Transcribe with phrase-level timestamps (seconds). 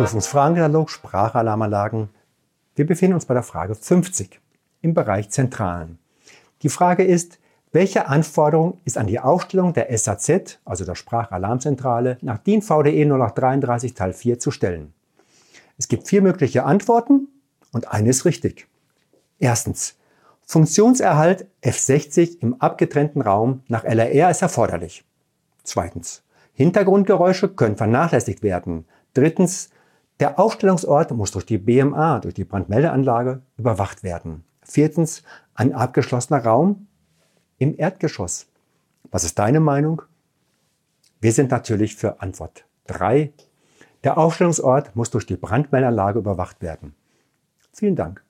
[0.00, 2.08] Prüfungsfragenkatalog Sprachalarmanlagen.
[2.74, 4.40] Wir befinden uns bei der Frage 50
[4.80, 5.98] im Bereich Zentralen.
[6.62, 7.38] Die Frage ist,
[7.70, 13.92] welche Anforderung ist an die Aufstellung der SAZ, also der Sprachalarmzentrale, nach DIN VDE 0833
[13.92, 14.94] Teil 4 zu stellen?
[15.76, 17.28] Es gibt vier mögliche Antworten
[17.72, 18.68] und eine ist richtig.
[19.38, 19.98] Erstens.
[20.40, 25.04] Funktionserhalt F60 im abgetrennten Raum nach LRR ist erforderlich.
[25.62, 26.22] Zweitens.
[26.54, 28.86] Hintergrundgeräusche können vernachlässigt werden.
[29.12, 29.68] Drittens.
[30.20, 34.44] Der Aufstellungsort muss durch die BMA, durch die Brandmeldeanlage, überwacht werden.
[34.62, 35.22] Viertens.
[35.54, 36.86] Ein abgeschlossener Raum
[37.56, 38.46] im Erdgeschoss.
[39.10, 40.02] Was ist deine Meinung?
[41.22, 43.32] Wir sind natürlich für Antwort 3.
[44.04, 46.94] Der Aufstellungsort muss durch die Brandmeldeanlage überwacht werden.
[47.72, 48.22] Vielen Dank.